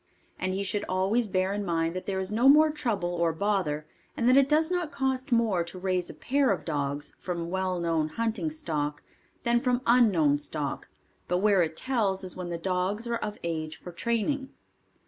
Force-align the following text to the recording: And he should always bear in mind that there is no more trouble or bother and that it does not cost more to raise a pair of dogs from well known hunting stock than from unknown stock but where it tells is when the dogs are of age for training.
And 0.39 0.55
he 0.55 0.63
should 0.63 0.83
always 0.89 1.27
bear 1.27 1.53
in 1.53 1.63
mind 1.63 1.95
that 1.95 2.07
there 2.07 2.19
is 2.19 2.31
no 2.31 2.49
more 2.49 2.71
trouble 2.71 3.13
or 3.13 3.31
bother 3.31 3.85
and 4.17 4.27
that 4.27 4.35
it 4.35 4.49
does 4.49 4.71
not 4.71 4.91
cost 4.91 5.31
more 5.31 5.63
to 5.65 5.77
raise 5.77 6.09
a 6.09 6.15
pair 6.15 6.49
of 6.49 6.65
dogs 6.65 7.13
from 7.19 7.51
well 7.51 7.79
known 7.79 8.07
hunting 8.09 8.49
stock 8.49 9.03
than 9.43 9.59
from 9.59 9.83
unknown 9.85 10.39
stock 10.39 10.87
but 11.27 11.37
where 11.37 11.61
it 11.61 11.77
tells 11.77 12.23
is 12.23 12.35
when 12.35 12.49
the 12.49 12.57
dogs 12.57 13.05
are 13.05 13.17
of 13.17 13.37
age 13.43 13.77
for 13.77 13.91
training. 13.91 14.49